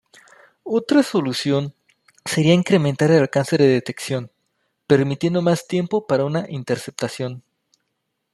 [0.77, 1.75] Otra solución
[2.25, 4.31] sería incrementar el alcance de detección,
[4.87, 7.43] permitiendo más tiempo para una interceptación.